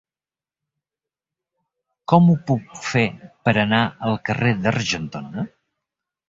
Com 2.13 2.31
ho 2.31 2.37
puc 2.47 2.73
fer 2.87 3.05
per 3.49 3.53
anar 3.65 3.83
al 4.09 4.19
carrer 4.31 4.55
d'Argentona? 4.65 5.47